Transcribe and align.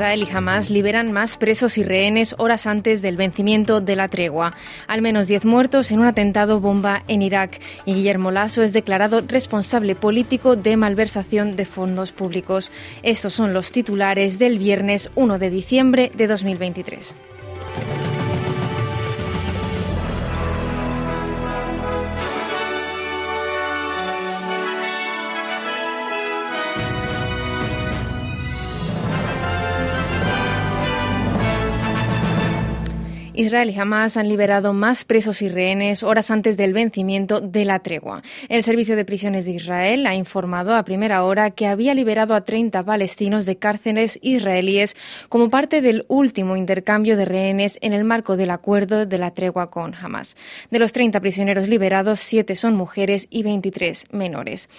Israel 0.00 0.26
y 0.26 0.34
Hamas 0.34 0.70
liberan 0.70 1.12
más 1.12 1.36
presos 1.36 1.76
y 1.76 1.82
rehenes 1.82 2.34
horas 2.38 2.66
antes 2.66 3.02
del 3.02 3.18
vencimiento 3.18 3.82
de 3.82 3.96
la 3.96 4.08
tregua. 4.08 4.54
Al 4.86 5.02
menos 5.02 5.26
10 5.26 5.44
muertos 5.44 5.90
en 5.90 6.00
un 6.00 6.06
atentado 6.06 6.58
bomba 6.58 7.02
en 7.06 7.20
Irak 7.20 7.60
y 7.84 7.92
Guillermo 7.92 8.30
Lasso 8.30 8.62
es 8.62 8.72
declarado 8.72 9.20
responsable 9.20 9.94
político 9.94 10.56
de 10.56 10.78
malversación 10.78 11.54
de 11.54 11.66
fondos 11.66 12.12
públicos. 12.12 12.72
Estos 13.02 13.34
son 13.34 13.52
los 13.52 13.72
titulares 13.72 14.38
del 14.38 14.58
viernes 14.58 15.10
1 15.16 15.38
de 15.38 15.50
diciembre 15.50 16.10
de 16.14 16.26
2023. 16.28 17.16
Israel 33.50 33.70
y 33.70 33.80
Hamas 33.80 34.16
han 34.16 34.28
liberado 34.28 34.72
más 34.72 35.04
presos 35.04 35.42
y 35.42 35.48
rehenes 35.48 36.04
horas 36.04 36.30
antes 36.30 36.56
del 36.56 36.72
vencimiento 36.72 37.40
de 37.40 37.64
la 37.64 37.80
tregua. 37.80 38.22
El 38.48 38.62
Servicio 38.62 38.94
de 38.94 39.04
Prisiones 39.04 39.44
de 39.44 39.50
Israel 39.50 40.06
ha 40.06 40.14
informado 40.14 40.76
a 40.76 40.84
primera 40.84 41.24
hora 41.24 41.50
que 41.50 41.66
había 41.66 41.92
liberado 41.92 42.36
a 42.36 42.42
30 42.42 42.84
palestinos 42.84 43.46
de 43.46 43.56
cárceles 43.56 44.20
israelíes 44.22 44.94
como 45.28 45.50
parte 45.50 45.80
del 45.80 46.04
último 46.06 46.56
intercambio 46.56 47.16
de 47.16 47.24
rehenes 47.24 47.76
en 47.80 47.92
el 47.92 48.04
marco 48.04 48.36
del 48.36 48.50
acuerdo 48.50 49.04
de 49.04 49.18
la 49.18 49.32
tregua 49.32 49.68
con 49.68 49.96
Hamas. 49.96 50.36
De 50.70 50.78
los 50.78 50.92
30 50.92 51.18
prisioneros 51.18 51.66
liberados, 51.66 52.20
7 52.20 52.54
son 52.54 52.76
mujeres 52.76 53.26
y 53.30 53.42
23 53.42 54.12
menores. 54.12 54.70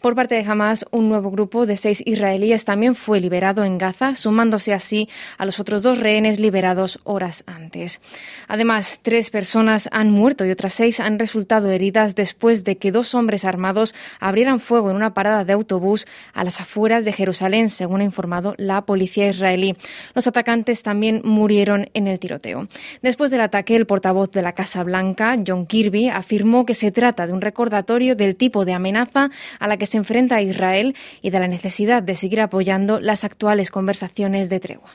Por 0.00 0.14
parte 0.14 0.36
de 0.36 0.48
Hamas, 0.48 0.84
un 0.92 1.08
nuevo 1.08 1.32
grupo 1.32 1.66
de 1.66 1.76
6 1.76 2.04
israelíes 2.06 2.64
también 2.64 2.94
fue 2.94 3.18
liberado 3.18 3.64
en 3.64 3.76
Gaza, 3.76 4.14
sumándose 4.14 4.72
así 4.72 5.08
a 5.36 5.44
los 5.44 5.58
otros 5.58 5.82
dos 5.82 5.98
rehenes 5.98 6.38
liberados 6.38 7.00
horas 7.02 7.42
antes. 7.48 8.00
Además, 8.48 9.00
tres 9.02 9.30
personas 9.30 9.88
han 9.92 10.10
muerto 10.10 10.44
y 10.44 10.50
otras 10.50 10.74
seis 10.74 11.00
han 11.00 11.18
resultado 11.18 11.70
heridas 11.70 12.14
después 12.14 12.64
de 12.64 12.76
que 12.76 12.92
dos 12.92 13.14
hombres 13.14 13.44
armados 13.44 13.94
abrieran 14.18 14.60
fuego 14.60 14.90
en 14.90 14.96
una 14.96 15.14
parada 15.14 15.44
de 15.44 15.52
autobús 15.52 16.06
a 16.32 16.44
las 16.44 16.60
afueras 16.60 17.04
de 17.04 17.12
Jerusalén, 17.12 17.68
según 17.68 18.00
ha 18.00 18.04
informado 18.04 18.54
la 18.56 18.82
policía 18.86 19.28
israelí. 19.28 19.76
Los 20.14 20.26
atacantes 20.26 20.82
también 20.82 21.22
murieron 21.24 21.88
en 21.94 22.06
el 22.06 22.18
tiroteo. 22.18 22.68
Después 23.02 23.30
del 23.30 23.40
ataque, 23.40 23.76
el 23.76 23.86
portavoz 23.86 24.30
de 24.30 24.42
la 24.42 24.54
Casa 24.54 24.82
Blanca, 24.82 25.36
John 25.46 25.66
Kirby, 25.66 26.08
afirmó 26.08 26.66
que 26.66 26.74
se 26.74 26.90
trata 26.90 27.26
de 27.26 27.32
un 27.32 27.40
recordatorio 27.40 28.16
del 28.16 28.36
tipo 28.36 28.64
de 28.64 28.72
amenaza 28.72 29.30
a 29.58 29.68
la 29.68 29.76
que 29.76 29.86
se 29.86 29.98
enfrenta 29.98 30.40
Israel 30.42 30.94
y 31.22 31.30
de 31.30 31.40
la 31.40 31.48
necesidad 31.48 32.02
de 32.02 32.14
seguir 32.14 32.40
apoyando 32.40 33.00
las 33.00 33.24
actuales 33.24 33.70
conversaciones 33.70 34.48
de 34.48 34.60
tregua. 34.60 34.90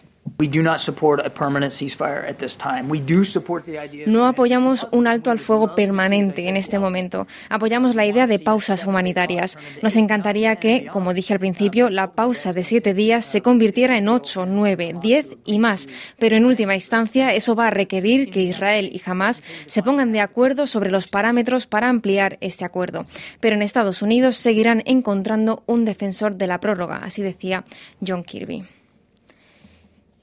No 4.08 4.28
apoyamos 4.28 4.88
un 4.92 5.08
alto 5.08 5.32
al 5.32 5.40
fuego 5.40 5.76
permanente 5.76 6.50
en 6.50 6.58
este 6.58 6.78
momento. 6.78 7.26
Apoyamos 7.48 7.96
la 7.96 8.06
idea 8.06 8.28
de 8.28 8.40
pausas 8.40 8.86
humanitarias. 8.86 9.58
Nos 9.82 9.96
encantaría 9.96 10.58
que, 10.58 10.88
como 10.92 11.14
dije 11.14 11.34
al 11.34 11.40
principio, 11.40 11.90
la 11.90 12.12
pausa 12.12 12.52
de 12.54 12.64
siete 12.64 12.94
días 12.94 13.24
se 13.24 13.42
convirtiera 13.42 13.98
en 13.98 14.10
ocho, 14.10 14.46
nueve, 14.46 14.96
diez 15.02 15.28
y 15.46 15.60
más. 15.60 15.88
Pero 16.20 16.36
en 16.36 16.46
última 16.46 16.76
instancia, 16.76 17.34
eso 17.34 17.56
va 17.56 17.68
a 17.68 17.72
requerir 17.72 18.30
que 18.30 18.42
Israel 18.42 18.90
y 18.92 19.02
Hamas 19.06 19.42
se 19.68 19.84
pongan 19.84 20.12
de 20.12 20.20
acuerdo 20.20 20.68
sobre 20.68 20.92
los 20.92 21.08
parámetros 21.08 21.66
para 21.66 21.88
ampliar 21.88 22.38
este 22.42 22.66
acuerdo. 22.66 23.06
Pero 23.40 23.56
en 23.56 23.62
Estados 23.62 24.02
Unidos 24.02 24.36
seguirán 24.36 24.84
encontrando 24.86 25.64
un 25.66 25.86
defensor 25.86 26.36
de 26.36 26.48
la 26.48 26.60
prórroga, 26.60 26.98
así 26.98 27.22
decía 27.22 27.64
John 28.06 28.24
Kirby 28.24 28.66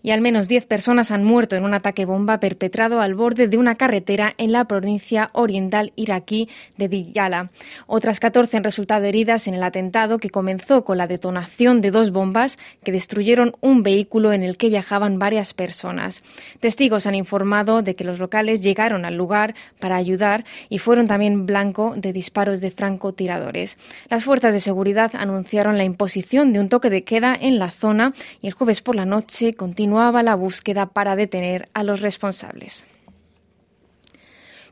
y 0.02 0.10
al 0.10 0.20
menos 0.20 0.48
10 0.48 0.66
personas 0.66 1.10
han 1.10 1.24
muerto 1.24 1.56
en 1.56 1.64
un 1.64 1.74
ataque 1.74 2.04
bomba 2.04 2.40
perpetrado 2.40 3.00
al 3.00 3.14
borde 3.14 3.48
de 3.48 3.56
una 3.56 3.76
carretera 3.76 4.34
en 4.38 4.52
la 4.52 4.64
provincia 4.64 5.30
oriental 5.32 5.92
iraquí 5.96 6.48
de 6.76 6.88
Diyala. 6.88 7.50
Otras 7.86 8.20
14 8.20 8.56
han 8.56 8.64
resultado 8.64 9.04
heridas 9.04 9.46
en 9.46 9.54
el 9.54 9.62
atentado 9.62 10.18
que 10.18 10.30
comenzó 10.30 10.84
con 10.84 10.98
la 10.98 11.06
detonación 11.06 11.80
de 11.80 11.90
dos 11.90 12.10
bombas 12.10 12.58
que 12.82 12.92
destruyeron 12.92 13.54
un 13.60 13.82
vehículo 13.82 14.32
en 14.32 14.42
el 14.42 14.56
que 14.56 14.68
viajaban 14.68 15.18
varias 15.18 15.54
personas. 15.54 16.22
Testigos 16.60 17.06
han 17.06 17.14
informado 17.14 17.82
de 17.82 17.94
que 17.94 18.04
los 18.04 18.18
locales 18.18 18.60
llegaron 18.60 19.04
al 19.04 19.16
lugar 19.16 19.54
para 19.78 19.96
ayudar 19.96 20.44
y 20.68 20.78
fueron 20.78 21.06
también 21.06 21.46
blanco 21.46 21.94
de 21.96 22.12
disparos 22.12 22.60
de 22.60 22.70
francotiradores. 22.70 23.78
Las 24.08 24.24
fuerzas 24.24 24.52
de 24.52 24.60
seguridad 24.60 25.12
anunciaron 25.14 25.78
la 25.78 25.84
imposición 25.84 26.52
de 26.52 26.60
un 26.60 26.68
toque 26.68 26.90
de 26.90 27.04
queda 27.04 27.36
en 27.38 27.58
la 27.58 27.70
zona 27.70 28.12
y 28.40 28.46
el 28.46 28.52
jueves 28.52 28.80
por 28.80 28.96
la 28.96 29.04
noche 29.04 29.54
continuó 29.54 29.91
continuaba 29.92 30.22
la 30.22 30.36
búsqueda 30.36 30.86
para 30.86 31.16
detener 31.16 31.68
a 31.74 31.84
los 31.84 32.00
responsables. 32.00 32.86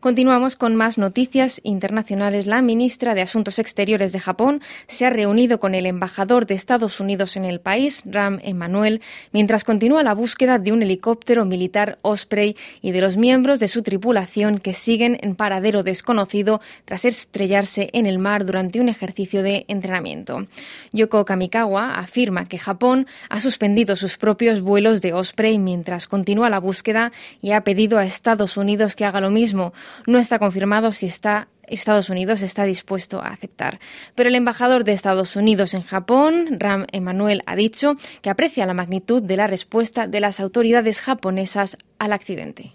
Continuamos 0.00 0.56
con 0.56 0.76
más 0.76 0.96
noticias 0.96 1.60
internacionales. 1.62 2.46
La 2.46 2.62
ministra 2.62 3.12
de 3.12 3.20
Asuntos 3.20 3.58
Exteriores 3.58 4.12
de 4.12 4.18
Japón 4.18 4.62
se 4.88 5.04
ha 5.04 5.10
reunido 5.10 5.60
con 5.60 5.74
el 5.74 5.84
embajador 5.84 6.46
de 6.46 6.54
Estados 6.54 7.00
Unidos 7.00 7.36
en 7.36 7.44
el 7.44 7.60
país, 7.60 8.00
Ram 8.06 8.40
Emanuel, 8.42 9.02
mientras 9.30 9.62
continúa 9.62 10.02
la 10.02 10.14
búsqueda 10.14 10.58
de 10.58 10.72
un 10.72 10.82
helicóptero 10.82 11.44
militar 11.44 11.98
Osprey 12.00 12.56
y 12.80 12.92
de 12.92 13.02
los 13.02 13.18
miembros 13.18 13.60
de 13.60 13.68
su 13.68 13.82
tripulación 13.82 14.58
que 14.58 14.72
siguen 14.72 15.18
en 15.20 15.34
paradero 15.34 15.82
desconocido 15.82 16.62
tras 16.86 17.04
estrellarse 17.04 17.90
en 17.92 18.06
el 18.06 18.18
mar 18.18 18.46
durante 18.46 18.80
un 18.80 18.88
ejercicio 18.88 19.42
de 19.42 19.66
entrenamiento. 19.68 20.46
Yoko 20.92 21.26
Kamikawa 21.26 21.98
afirma 21.98 22.48
que 22.48 22.56
Japón 22.56 23.06
ha 23.28 23.42
suspendido 23.42 23.96
sus 23.96 24.16
propios 24.16 24.62
vuelos 24.62 25.02
de 25.02 25.12
Osprey 25.12 25.58
mientras 25.58 26.08
continúa 26.08 26.48
la 26.48 26.58
búsqueda 26.58 27.12
y 27.42 27.50
ha 27.50 27.64
pedido 27.64 27.98
a 27.98 28.06
Estados 28.06 28.56
Unidos 28.56 28.96
que 28.96 29.04
haga 29.04 29.20
lo 29.20 29.30
mismo. 29.30 29.74
No 30.06 30.18
está 30.18 30.38
confirmado 30.38 30.92
si 30.92 31.06
está 31.06 31.48
Estados 31.70 32.10
Unidos 32.10 32.42
está 32.42 32.64
dispuesto 32.64 33.20
a 33.20 33.28
aceptar. 33.28 33.78
Pero 34.14 34.28
el 34.28 34.34
embajador 34.34 34.84
de 34.84 34.92
Estados 34.92 35.36
Unidos 35.36 35.72
en 35.74 35.82
Japón, 35.82 36.58
Ram 36.58 36.86
Emanuel, 36.92 37.42
ha 37.46 37.56
dicho 37.56 37.94
que 38.22 38.30
aprecia 38.30 38.66
la 38.66 38.74
magnitud 38.74 39.22
de 39.22 39.36
la 39.36 39.46
respuesta 39.46 40.06
de 40.06 40.20
las 40.20 40.40
autoridades 40.40 41.00
japonesas 41.00 41.78
al 41.98 42.12
accidente. 42.12 42.74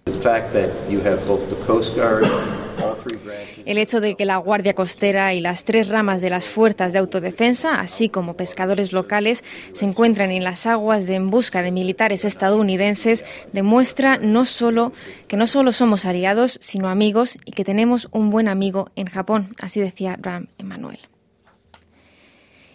El 3.66 3.78
hecho 3.78 4.02
de 4.02 4.16
que 4.16 4.26
la 4.26 4.38
Guardia 4.38 4.74
Costera 4.74 5.34
y 5.34 5.42
las 5.42 5.64
tres 5.64 5.90
ramas 5.90 6.22
de 6.22 6.30
las 6.30 6.46
fuerzas 6.46 6.94
de 6.94 7.00
autodefensa, 7.00 7.80
así 7.80 8.10
como 8.10 8.36
pescadores 8.36 8.92
locales, 8.92 9.44
se 9.74 9.86
encuentran 9.86 10.32
en 10.32 10.44
las 10.44 10.66
aguas 10.66 11.08
de 11.08 11.16
en 11.16 11.30
busca 11.30 11.62
de 11.62 11.72
militares 11.72 12.26
estadounidenses, 12.26 13.26
demuestra 13.54 14.18
no 14.18 14.46
solo 14.46 14.94
que 15.28 15.38
no 15.38 15.48
solo 15.48 15.72
somos 15.72 16.06
aliados, 16.06 16.58
sino 16.62 16.90
amigos 16.90 17.38
y 17.46 17.52
que 17.52 17.64
tenemos 17.64 18.08
un 18.12 18.30
buen 18.30 18.48
amigo 18.48 18.90
en 18.96 19.08
Japón, 19.08 19.50
así 19.60 19.80
decía 19.80 20.18
Ram 20.22 20.48
Emanuel. 20.58 21.00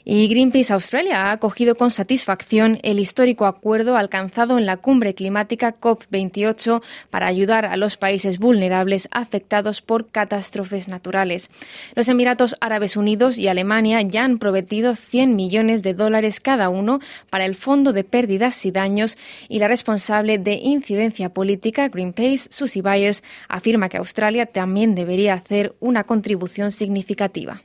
Y 0.04 0.28
Greenpeace 0.28 0.72
Australia 0.72 1.26
ha 1.26 1.32
acogido 1.32 1.74
con 1.74 1.90
satisfacción 1.90 2.78
el 2.82 2.98
histórico 2.98 3.46
acuerdo 3.46 3.96
alcanzado 3.96 4.58
en 4.58 4.66
la 4.66 4.76
cumbre 4.78 5.14
climática 5.14 5.74
COP28 5.78 6.82
para 7.10 7.26
ayudar 7.26 7.66
a 7.66 7.76
los 7.76 7.96
países 7.96 8.38
vulnerables 8.38 9.08
afectados 9.12 9.82
por 9.82 10.10
catástrofes 10.10 10.88
naturales. 10.88 11.50
Los 11.94 12.08
Emiratos 12.08 12.56
Árabes 12.60 12.96
Unidos 12.96 13.38
y 13.38 13.48
Alemania 13.48 14.00
ya 14.02 14.24
han 14.24 14.38
prometido 14.38 14.94
100 14.94 15.36
millones 15.36 15.82
de 15.82 15.94
dólares 15.94 16.40
cada 16.40 16.68
uno 16.70 17.00
para 17.28 17.44
el 17.44 17.54
Fondo 17.54 17.92
de 17.92 18.04
Pérdidas 18.04 18.64
y 18.64 18.70
Daños 18.70 19.18
y 19.48 19.58
la 19.58 19.68
responsable 19.68 20.38
de 20.38 20.54
incidencia 20.54 21.28
política, 21.28 21.88
Greenpeace, 21.88 22.48
Susie 22.50 22.82
Byers, 22.82 23.22
afirma 23.48 23.88
que 23.88 23.98
Australia 23.98 24.46
también 24.46 24.94
debería 24.94 25.34
hacer 25.34 25.74
una 25.80 26.04
contribución 26.04 26.70
significativa. 26.70 27.62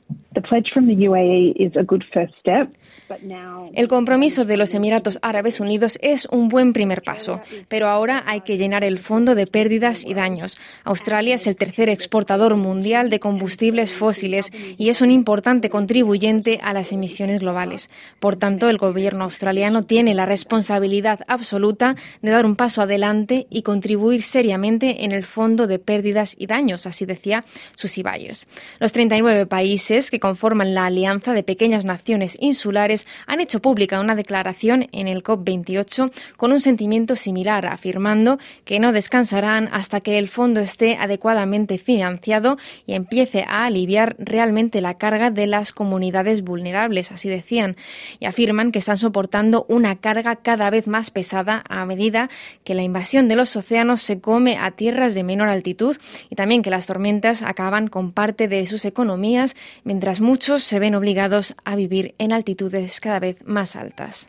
El 3.74 3.88
compromiso 3.88 4.44
de 4.44 4.56
los 4.56 4.74
Emiratos 4.74 5.18
Árabes 5.22 5.60
Unidos 5.60 5.98
es 6.00 6.26
un 6.30 6.48
buen 6.48 6.72
primer 6.72 7.02
paso, 7.02 7.40
pero 7.68 7.88
ahora 7.88 8.24
hay 8.26 8.40
que 8.40 8.56
llenar 8.56 8.84
el 8.84 8.98
fondo 8.98 9.34
de 9.34 9.46
pérdidas 9.46 10.04
y 10.04 10.14
daños. 10.14 10.56
Australia 10.84 11.34
es 11.34 11.46
el 11.46 11.56
tercer 11.56 11.88
exportador 11.88 12.56
mundial 12.56 13.10
de 13.10 13.20
combustibles 13.20 13.92
fósiles 13.92 14.50
y 14.76 14.88
es 14.88 15.00
un 15.00 15.10
importante 15.10 15.70
contribuyente 15.70 16.58
a 16.62 16.72
las 16.72 16.92
emisiones 16.92 17.40
globales. 17.40 17.90
Por 18.20 18.36
tanto, 18.36 18.68
el 18.68 18.78
gobierno 18.78 19.24
australiano 19.24 19.82
tiene 19.82 20.14
la 20.14 20.26
responsabilidad 20.26 21.20
absoluta 21.28 21.96
de 22.22 22.30
dar 22.30 22.46
un 22.46 22.56
paso 22.56 22.82
adelante 22.82 23.46
y 23.50 23.62
contribuir 23.62 24.22
seriamente 24.22 25.04
en 25.04 25.12
el 25.12 25.24
fondo 25.24 25.66
de 25.66 25.78
pérdidas 25.78 26.34
y 26.38 26.46
daños, 26.46 26.86
así 26.86 27.06
decía 27.06 27.44
Susie 27.74 28.02
Byers. 28.02 28.46
Los 28.78 28.92
39 28.92 29.46
países 29.46 30.10
que 30.10 30.20
conforman 30.20 30.74
la 30.74 30.86
Alianza 30.86 31.32
de 31.32 31.42
Pequeñas 31.42 31.84
Naciones 31.84 32.15
naciones 32.16 32.38
insulares 32.40 33.06
han 33.26 33.40
hecho 33.40 33.60
pública 33.60 34.00
una 34.00 34.14
declaración 34.14 34.88
en 34.92 35.06
el 35.06 35.22
COP28 35.22 36.10
con 36.36 36.52
un 36.52 36.60
sentimiento 36.60 37.14
similar, 37.14 37.66
afirmando 37.66 38.38
que 38.64 38.80
no 38.80 38.92
descansarán 38.92 39.68
hasta 39.72 40.00
que 40.00 40.18
el 40.18 40.28
fondo 40.28 40.60
esté 40.60 40.96
adecuadamente 40.96 41.76
financiado 41.76 42.56
y 42.86 42.94
empiece 42.94 43.44
a 43.46 43.66
aliviar 43.66 44.16
realmente 44.18 44.80
la 44.80 44.94
carga 44.94 45.30
de 45.30 45.46
las 45.46 45.72
comunidades 45.72 46.42
vulnerables, 46.42 47.12
así 47.12 47.28
decían, 47.28 47.76
y 48.18 48.24
afirman 48.24 48.72
que 48.72 48.78
están 48.78 48.96
soportando 48.96 49.66
una 49.68 49.96
carga 49.96 50.36
cada 50.36 50.70
vez 50.70 50.86
más 50.86 51.10
pesada 51.10 51.64
a 51.68 51.84
medida 51.84 52.30
que 52.64 52.74
la 52.74 52.82
invasión 52.82 53.28
de 53.28 53.36
los 53.36 53.54
océanos 53.56 54.00
se 54.00 54.20
come 54.20 54.56
a 54.56 54.70
tierras 54.70 55.14
de 55.14 55.22
menor 55.22 55.48
altitud 55.48 55.96
y 56.30 56.36
también 56.36 56.62
que 56.62 56.70
las 56.70 56.86
tormentas 56.86 57.42
acaban 57.42 57.88
con 57.88 58.12
parte 58.12 58.48
de 58.48 58.64
sus 58.66 58.86
economías, 58.86 59.54
mientras 59.84 60.20
muchos 60.20 60.64
se 60.64 60.78
ven 60.78 60.94
obligados 60.94 61.54
a 61.64 61.76
vivir 61.76 62.05
en 62.18 62.32
altitudes 62.32 63.00
cada 63.00 63.20
vez 63.20 63.36
más 63.44 63.76
altas. 63.76 64.28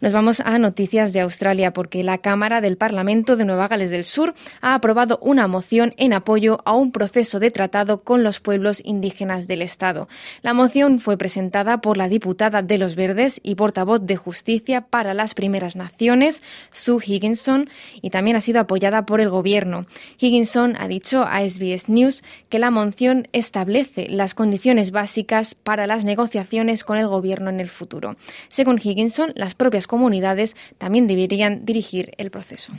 Nos 0.00 0.14
vamos 0.14 0.40
a 0.40 0.58
noticias 0.58 1.12
de 1.12 1.20
Australia 1.20 1.74
porque 1.74 2.02
la 2.02 2.16
Cámara 2.16 2.62
del 2.62 2.78
Parlamento 2.78 3.36
de 3.36 3.44
Nueva 3.44 3.68
Gales 3.68 3.90
del 3.90 4.04
Sur 4.04 4.32
ha 4.62 4.74
aprobado 4.74 5.18
una 5.20 5.46
moción 5.46 5.92
en 5.98 6.14
apoyo 6.14 6.62
a 6.64 6.74
un 6.74 6.90
proceso 6.90 7.38
de 7.38 7.50
tratado 7.50 8.02
con 8.02 8.22
los 8.22 8.40
pueblos 8.40 8.80
indígenas 8.82 9.46
del 9.46 9.60
Estado. 9.60 10.08
La 10.40 10.54
moción 10.54 11.00
fue 11.00 11.18
presentada 11.18 11.82
por 11.82 11.98
la 11.98 12.08
diputada 12.08 12.62
de 12.62 12.78
los 12.78 12.96
Verdes 12.96 13.40
y 13.42 13.56
portavoz 13.56 14.00
de 14.06 14.16
Justicia 14.16 14.86
para 14.86 15.12
las 15.12 15.34
Primeras 15.34 15.76
Naciones, 15.76 16.42
Sue 16.72 17.02
Higginson, 17.04 17.68
y 18.00 18.08
también 18.08 18.38
ha 18.38 18.40
sido 18.40 18.60
apoyada 18.60 19.04
por 19.04 19.20
el 19.20 19.28
Gobierno. 19.28 19.84
Higginson 20.18 20.76
ha 20.80 20.88
dicho 20.88 21.24
a 21.24 21.46
SBS 21.46 21.90
News 21.90 22.24
que 22.48 22.58
la 22.58 22.70
moción 22.70 23.28
establece 23.32 24.08
las 24.08 24.32
condiciones 24.32 24.92
básicas 24.92 25.54
para 25.54 25.86
las 25.86 26.04
negociaciones 26.04 26.84
con 26.84 26.96
el 26.96 27.06
Gobierno 27.06 27.50
en 27.50 27.60
el 27.60 27.68
futuro. 27.68 28.16
Según 28.48 28.80
Higginson, 28.82 29.32
las 29.34 29.54
propias 29.54 29.89
comunidades 29.90 30.56
también 30.78 31.08
deberían 31.08 31.64
dirigir 31.64 32.12
el 32.16 32.30
proceso. 32.30 32.72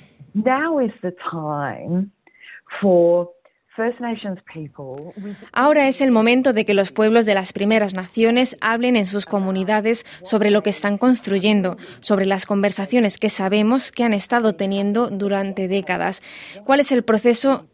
Ahora 5.52 5.88
es 5.88 6.02
el 6.02 6.12
momento 6.12 6.54
de 6.54 6.66
que 6.66 6.74
los 6.74 6.92
pueblos 6.92 7.26
de 7.26 7.34
las 7.34 7.52
primeras 7.54 7.94
naciones 7.94 8.58
hablen 8.62 8.96
en 8.96 9.06
sus 9.06 9.26
comunidades 9.26 10.06
sobre 10.24 10.52
lo 10.52 10.62
que 10.64 10.70
están 10.70 10.98
construyendo, 10.98 11.78
sobre 12.00 12.26
las 12.26 12.46
conversaciones 12.46 13.18
que 13.18 13.30
sabemos 13.30 13.92
que 13.92 14.04
han 14.04 14.14
estado 14.14 14.56
teniendo 14.56 15.10
durante 15.10 15.68
décadas. 15.68 16.22
¿Cuál 16.66 16.80
es 16.80 16.92
el 16.92 17.04
proceso 17.04 17.68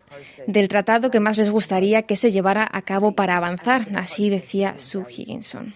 del 0.47 0.67
tratado 0.67 1.11
que 1.11 1.19
más 1.19 1.37
les 1.37 1.51
gustaría 1.51 2.03
que 2.03 2.15
se 2.15 2.31
llevara 2.31 2.67
a 2.71 2.81
cabo 2.81 3.13
para 3.13 3.37
avanzar? 3.37 3.87
Así 3.95 4.29
decía 4.29 4.77
Sue 4.77 5.05
Higginson. 5.09 5.73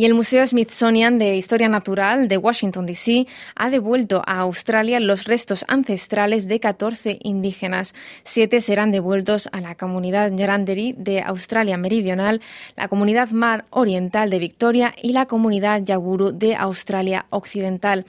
Y 0.00 0.06
el 0.06 0.14
Museo 0.14 0.46
Smithsonian 0.46 1.18
de 1.18 1.36
Historia 1.36 1.68
Natural 1.68 2.26
de 2.26 2.38
Washington, 2.38 2.86
D.C. 2.86 3.26
ha 3.54 3.68
devuelto 3.68 4.22
a 4.24 4.38
Australia 4.38 4.98
los 4.98 5.26
restos 5.26 5.62
ancestrales 5.68 6.48
de 6.48 6.58
14 6.58 7.18
indígenas. 7.22 7.94
Siete 8.24 8.62
serán 8.62 8.92
devueltos 8.92 9.50
a 9.52 9.60
la 9.60 9.74
comunidad 9.74 10.32
Yaranderi 10.32 10.94
de 10.96 11.20
Australia 11.20 11.76
Meridional, 11.76 12.40
la 12.76 12.88
comunidad 12.88 13.28
Mar 13.28 13.66
Oriental 13.68 14.30
de 14.30 14.38
Victoria 14.38 14.94
y 15.02 15.12
la 15.12 15.26
comunidad 15.26 15.82
Yaguru 15.82 16.32
de 16.32 16.56
Australia 16.56 17.26
Occidental. 17.28 18.06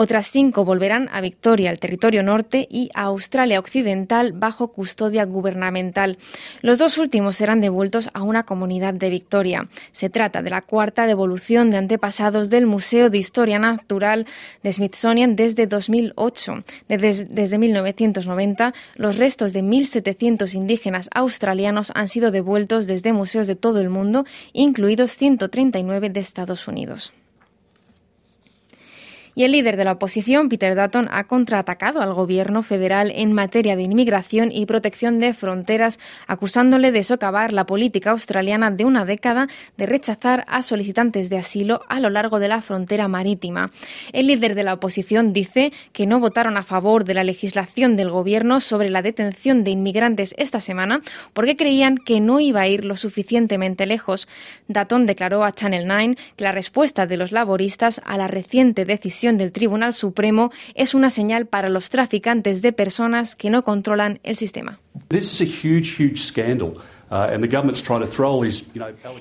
Otras 0.00 0.30
cinco 0.30 0.64
volverán 0.64 1.08
a 1.10 1.20
Victoria, 1.20 1.72
el 1.72 1.80
territorio 1.80 2.22
norte, 2.22 2.68
y 2.70 2.88
a 2.94 3.02
Australia 3.02 3.58
Occidental 3.58 4.30
bajo 4.30 4.68
custodia 4.68 5.24
gubernamental. 5.24 6.18
Los 6.62 6.78
dos 6.78 6.98
últimos 6.98 7.34
serán 7.34 7.60
devueltos 7.60 8.08
a 8.14 8.22
una 8.22 8.44
comunidad 8.44 8.94
de 8.94 9.10
Victoria. 9.10 9.68
Se 9.90 10.08
trata 10.08 10.40
de 10.40 10.50
la 10.50 10.62
cuarta 10.62 11.04
devolución 11.04 11.70
de 11.70 11.78
antepasados 11.78 12.48
del 12.48 12.64
Museo 12.64 13.10
de 13.10 13.18
Historia 13.18 13.58
Natural 13.58 14.24
de 14.62 14.72
Smithsonian 14.72 15.34
desde 15.34 15.66
2008. 15.66 16.62
Desde, 16.86 17.24
desde 17.24 17.58
1990, 17.58 18.74
los 18.94 19.16
restos 19.16 19.52
de 19.52 19.64
1.700 19.64 20.54
indígenas 20.54 21.10
australianos 21.12 21.90
han 21.96 22.06
sido 22.06 22.30
devueltos 22.30 22.86
desde 22.86 23.12
museos 23.12 23.48
de 23.48 23.56
todo 23.56 23.80
el 23.80 23.90
mundo, 23.90 24.26
incluidos 24.52 25.16
139 25.16 26.10
de 26.10 26.20
Estados 26.20 26.68
Unidos. 26.68 27.12
Y 29.38 29.44
el 29.44 29.52
líder 29.52 29.76
de 29.76 29.84
la 29.84 29.92
oposición, 29.92 30.48
Peter 30.48 30.74
Dutton, 30.74 31.08
ha 31.12 31.22
contraatacado 31.28 32.02
al 32.02 32.12
gobierno 32.12 32.64
federal 32.64 33.12
en 33.14 33.32
materia 33.32 33.76
de 33.76 33.84
inmigración 33.84 34.50
y 34.50 34.66
protección 34.66 35.20
de 35.20 35.32
fronteras, 35.32 36.00
acusándole 36.26 36.90
de 36.90 37.04
socavar 37.04 37.52
la 37.52 37.64
política 37.64 38.10
australiana 38.10 38.72
de 38.72 38.84
una 38.84 39.04
década 39.04 39.46
de 39.76 39.86
rechazar 39.86 40.44
a 40.48 40.62
solicitantes 40.62 41.30
de 41.30 41.38
asilo 41.38 41.82
a 41.88 42.00
lo 42.00 42.10
largo 42.10 42.40
de 42.40 42.48
la 42.48 42.60
frontera 42.62 43.06
marítima. 43.06 43.70
El 44.12 44.26
líder 44.26 44.56
de 44.56 44.64
la 44.64 44.74
oposición 44.74 45.32
dice 45.32 45.72
que 45.92 46.08
no 46.08 46.18
votaron 46.18 46.56
a 46.56 46.64
favor 46.64 47.04
de 47.04 47.14
la 47.14 47.22
legislación 47.22 47.94
del 47.94 48.10
gobierno 48.10 48.58
sobre 48.58 48.88
la 48.88 49.02
detención 49.02 49.62
de 49.62 49.70
inmigrantes 49.70 50.34
esta 50.36 50.60
semana 50.60 51.00
porque 51.32 51.54
creían 51.54 51.98
que 51.98 52.18
no 52.18 52.40
iba 52.40 52.62
a 52.62 52.66
ir 52.66 52.84
lo 52.84 52.96
suficientemente 52.96 53.86
lejos. 53.86 54.26
Dutton 54.66 55.06
declaró 55.06 55.44
a 55.44 55.54
Channel 55.54 55.86
9 55.86 56.16
que 56.34 56.42
la 56.42 56.50
respuesta 56.50 57.06
de 57.06 57.16
los 57.16 57.30
laboristas 57.30 58.00
a 58.04 58.16
la 58.16 58.26
reciente 58.26 58.84
decisión 58.84 59.27
del 59.36 59.52
Tribunal 59.52 59.92
Supremo 59.92 60.50
es 60.74 60.94
una 60.94 61.10
señal 61.10 61.46
para 61.46 61.68
los 61.68 61.90
traficantes 61.90 62.62
de 62.62 62.72
personas 62.72 63.36
que 63.36 63.50
no 63.50 63.62
controlan 63.62 64.20
el 64.22 64.36
sistema. 64.36 64.80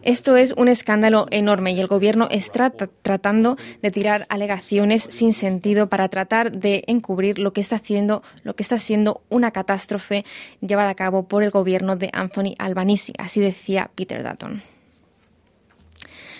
Esto 0.03 0.35
es 0.35 0.53
un 0.57 0.67
escándalo 0.67 1.25
enorme 1.31 1.71
y 1.71 1.79
el 1.79 1.87
gobierno 1.87 2.27
está 2.29 2.69
tratando 2.69 3.57
de 3.81 3.91
tirar 3.91 4.25
alegaciones 4.29 5.07
sin 5.09 5.33
sentido 5.33 5.87
para 5.87 6.09
tratar 6.09 6.51
de 6.51 6.83
encubrir 6.87 7.39
lo 7.39 7.53
que 7.53 7.61
está 7.61 7.77
haciendo, 7.77 8.23
lo 8.43 8.55
que 8.55 8.63
está 8.63 8.77
siendo 8.77 9.21
una 9.29 9.51
catástrofe 9.51 10.25
llevada 10.59 10.89
a 10.89 10.95
cabo 10.95 11.27
por 11.27 11.43
el 11.43 11.51
gobierno 11.51 11.95
de 11.95 12.09
Anthony 12.11 12.55
Albanese, 12.57 13.13
así 13.17 13.39
decía 13.39 13.89
Peter 13.95 14.21
Dutton. 14.23 14.61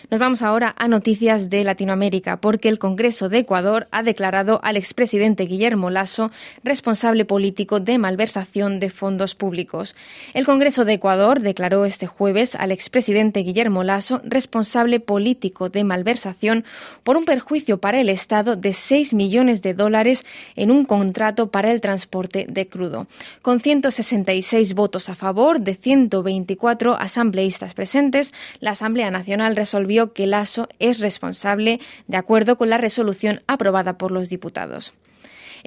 Nos 0.09 0.21
vamos 0.21 0.41
ahora 0.41 0.73
a 0.77 0.87
noticias 0.87 1.49
de 1.49 1.65
Latinoamérica, 1.65 2.37
porque 2.39 2.69
el 2.69 2.79
Congreso 2.79 3.27
de 3.27 3.39
Ecuador 3.39 3.89
ha 3.91 4.03
declarado 4.03 4.61
al 4.63 4.77
expresidente 4.77 5.43
Guillermo 5.43 5.89
Lasso 5.89 6.31
responsable 6.63 7.25
político 7.25 7.81
de 7.81 7.97
malversación 7.97 8.79
de 8.79 8.89
fondos 8.89 9.35
públicos. 9.35 9.97
El 10.33 10.45
Congreso 10.45 10.85
de 10.85 10.93
Ecuador 10.93 11.41
declaró 11.41 11.83
este 11.83 12.07
jueves 12.07 12.55
al 12.55 12.71
expresidente 12.71 13.41
Guillermo 13.41 13.83
Lasso 13.83 14.21
responsable 14.23 15.01
político 15.01 15.67
de 15.67 15.83
malversación 15.83 16.63
por 17.03 17.17
un 17.17 17.25
perjuicio 17.25 17.79
para 17.79 17.99
el 17.99 18.07
Estado 18.07 18.55
de 18.55 18.71
6 18.71 19.13
millones 19.13 19.61
de 19.61 19.73
dólares 19.73 20.25
en 20.55 20.71
un 20.71 20.85
contrato 20.85 21.51
para 21.51 21.69
el 21.69 21.81
transporte 21.81 22.45
de 22.47 22.65
crudo. 22.69 23.07
Con 23.41 23.59
166 23.59 24.73
votos 24.73 25.09
a 25.09 25.15
favor 25.15 25.59
de 25.59 25.75
124 25.75 26.95
asambleístas 26.97 27.73
presentes, 27.73 28.33
la 28.61 28.71
Asamblea 28.71 29.11
Nacional 29.11 29.57
resolvió 29.57 29.96
que 30.13 30.27
Lasso 30.27 30.69
es 30.79 30.99
responsable 30.99 31.79
de 32.07 32.17
acuerdo 32.17 32.57
con 32.57 32.69
la 32.69 32.77
resolución 32.77 33.41
aprobada 33.47 33.97
por 33.97 34.11
los 34.11 34.29
diputados. 34.29 34.93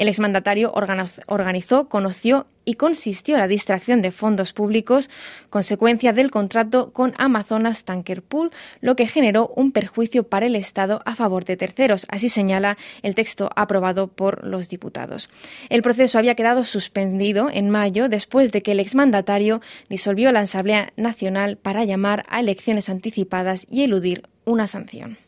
El 0.00 0.08
exmandatario 0.08 0.72
organizó, 1.26 1.90
conoció 1.90 2.46
y 2.64 2.76
consistió 2.76 3.36
la 3.36 3.48
distracción 3.48 4.00
de 4.00 4.12
fondos 4.12 4.54
públicos 4.54 5.10
consecuencia 5.50 6.14
del 6.14 6.30
contrato 6.30 6.90
con 6.94 7.12
Amazonas 7.18 7.84
Tanker 7.84 8.22
Pool, 8.22 8.50
lo 8.80 8.96
que 8.96 9.06
generó 9.06 9.52
un 9.56 9.72
perjuicio 9.72 10.22
para 10.22 10.46
el 10.46 10.56
Estado 10.56 11.02
a 11.04 11.14
favor 11.16 11.44
de 11.44 11.58
terceros, 11.58 12.06
así 12.08 12.30
señala 12.30 12.78
el 13.02 13.14
texto 13.14 13.50
aprobado 13.56 14.06
por 14.06 14.42
los 14.46 14.70
diputados. 14.70 15.28
El 15.68 15.82
proceso 15.82 16.18
había 16.18 16.34
quedado 16.34 16.64
suspendido 16.64 17.50
en 17.52 17.68
mayo 17.68 18.08
después 18.08 18.52
de 18.52 18.62
que 18.62 18.72
el 18.72 18.80
exmandatario 18.80 19.60
disolvió 19.90 20.32
la 20.32 20.40
Asamblea 20.40 20.94
Nacional 20.96 21.58
para 21.58 21.84
llamar 21.84 22.24
a 22.30 22.40
elecciones 22.40 22.88
anticipadas 22.88 23.66
y 23.70 23.82
eludir 23.82 24.22
una 24.46 24.66
sanción. 24.66 25.18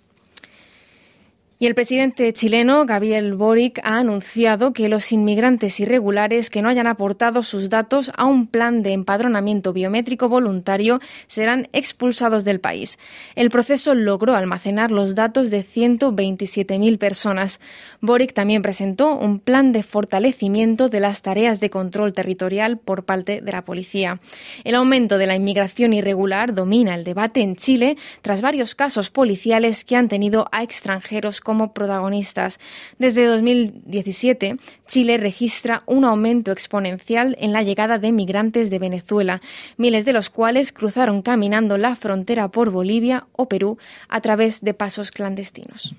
Y 1.62 1.66
el 1.66 1.76
presidente 1.76 2.33
chileno, 2.33 2.87
Gabriel 2.87 3.35
Boric, 3.35 3.78
ha 3.85 3.99
anunciado 3.99 4.73
que 4.73 4.88
los 4.88 5.12
inmigrantes 5.12 5.78
irregulares 5.78 6.50
que 6.50 6.61
no 6.61 6.69
hayan 6.69 6.88
aportado 6.88 7.45
sus 7.45 7.71
datos 7.71 8.11
a 8.16 8.25
un 8.25 8.49
plan 8.49 8.83
de 8.83 8.90
empadronamiento 8.90 9.73
biométrico 9.73 10.28
voluntario 10.28 10.99
serán 11.28 11.69
expulsados 11.73 12.42
del 12.42 12.59
país. 12.59 12.99
El 13.37 13.49
proceso 13.49 13.95
logró 13.95 14.35
almacenar 14.35 14.90
los 14.90 15.14
datos 15.14 15.52
de 15.52 15.64
127.000 15.64 16.99
personas. 16.99 17.61
Boric 18.00 18.33
también 18.33 18.62
presentó 18.62 19.14
un 19.14 19.38
plan 19.38 19.71
de 19.71 19.85
fortalecimiento 19.85 20.88
de 20.88 20.99
las 20.99 21.23
tareas 21.23 21.61
de 21.61 21.71
control 21.71 22.12
territorial 22.12 22.76
por 22.76 23.04
parte 23.04 23.40
de 23.40 23.52
la 23.52 23.64
policía. 23.64 24.19
El 24.64 24.75
aumento 24.75 25.16
de 25.16 25.28
la 25.28 25.37
inmigración 25.37 25.92
irregular 25.92 26.54
domina 26.54 26.97
el 26.97 27.04
debate 27.04 27.40
en 27.40 27.54
Chile 27.54 27.97
tras 28.21 28.40
varios 28.42 28.75
casos 28.75 29.11
policiales 29.11 29.85
que 29.85 29.95
han 29.95 30.09
tenido 30.09 30.49
a 30.50 30.64
extranjeros 30.64 31.40
como 31.40 31.51
como 31.52 31.75
protagonistas. 31.75 32.59
Desde 32.99 33.26
2017, 33.26 34.56
Chile 34.87 35.18
registra 35.18 35.82
un 35.85 36.06
aumento 36.06 36.50
exponencial 36.50 37.37
en 37.38 37.52
la 37.52 37.62
llegada 37.62 37.99
de 37.99 38.11
migrantes 38.11 38.71
de 38.71 38.78
Venezuela, 38.78 39.42
miles 39.76 40.06
de 40.06 40.14
los 40.14 40.30
cuales 40.30 40.73
cruzaron 40.73 41.21
caminando 41.21 41.76
la 41.76 41.94
frontera 41.94 42.49
por 42.49 42.71
Bolivia 42.71 43.26
o 43.32 43.49
Perú 43.50 43.76
a 44.09 44.23
través 44.23 44.62
de 44.62 44.73
pasos 44.73 45.11
clandestinos. 45.11 45.94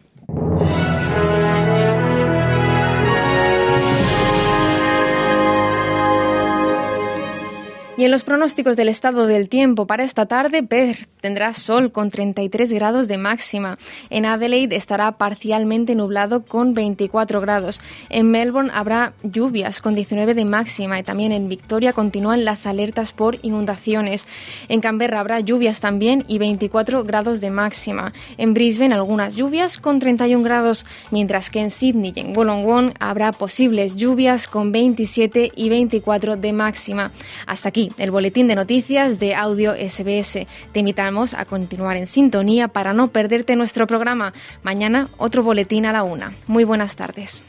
En 8.04 8.12
los 8.12 8.26
pronósticos 8.26 8.76
del 8.76 8.90
estado 8.90 9.28
del 9.28 9.48
tiempo 9.48 9.88
para 9.88 10.04
esta 10.04 10.26
tarde, 10.26 10.62
Perth 10.62 11.08
tendrá 11.22 11.54
sol 11.54 11.94
con 11.94 12.12
33 12.12 12.74
grados 12.74 13.08
de 13.08 13.18
máxima. 13.18 13.78
En 14.10 14.26
Adelaide 14.26 14.76
estará 14.76 15.14
parcialmente 15.14 15.96
nublado 15.96 16.44
con 16.44 16.74
24 16.74 17.40
grados. 17.40 17.80
En 18.10 18.30
Melbourne 18.30 18.72
habrá 18.74 19.14
lluvias 19.24 19.80
con 19.80 19.96
19 19.96 20.34
de 20.34 20.44
máxima 20.44 21.00
y 21.00 21.04
también 21.04 21.32
en 21.32 21.48
Victoria 21.48 21.94
continúan 21.94 22.44
las 22.44 22.66
alertas 22.66 23.14
por 23.14 23.38
inundaciones. 23.42 24.28
En 24.68 24.82
Canberra 24.82 25.22
habrá 25.22 25.40
lluvias 25.40 25.80
también 25.80 26.26
y 26.28 26.40
24 26.40 27.06
grados 27.06 27.40
de 27.40 27.52
máxima. 27.52 28.12
En 28.38 28.54
Brisbane 28.54 28.94
algunas 28.94 29.38
lluvias 29.38 29.78
con 29.78 30.00
31 30.00 30.44
grados, 30.44 30.86
mientras 31.10 31.50
que 31.50 31.62
en 31.62 31.70
Sydney 31.70 32.12
y 32.14 32.20
en 32.20 32.36
Wollongong 32.36 32.96
habrá 33.00 33.32
posibles 33.32 33.96
lluvias 33.96 34.50
con 34.50 34.74
27 34.74 35.54
y 35.56 35.70
24 35.70 36.36
de 36.36 36.52
máxima. 36.52 37.10
Hasta 37.48 37.70
aquí 37.70 37.93
el 37.98 38.12
boletín 38.12 38.48
de 38.48 38.56
noticias 38.56 39.20
de 39.20 39.36
Audio 39.36 39.74
SBS. 39.74 40.46
Te 40.72 40.80
invitamos 40.80 41.34
a 41.34 41.46
continuar 41.46 41.98
en 41.98 42.08
sintonía 42.08 42.68
para 42.68 42.94
no 42.94 43.10
perderte 43.10 43.56
nuestro 43.56 43.88
programa. 43.88 44.34
Mañana 44.64 45.08
otro 45.18 45.44
boletín 45.44 45.86
a 45.86 45.92
la 45.92 46.04
una. 46.04 46.34
Muy 46.48 46.64
buenas 46.64 46.96
tardes. 46.96 47.44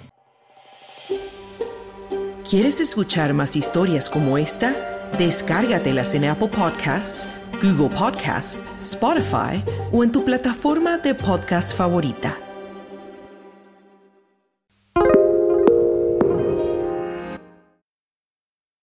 ¿Quieres 2.48 2.78
escuchar 2.80 3.32
más 3.32 3.56
historias 3.56 4.10
como 4.10 4.36
esta? 4.36 4.74
Descárgatelas 5.18 6.14
en 6.14 6.26
Apple 6.26 6.48
Podcasts, 6.48 7.28
Google 7.62 7.96
Podcasts, 7.96 8.58
Spotify 8.78 9.62
o 9.92 10.04
en 10.04 10.12
tu 10.12 10.24
plataforma 10.24 10.98
de 10.98 11.14
podcast 11.14 11.76
favorita. 11.76 12.36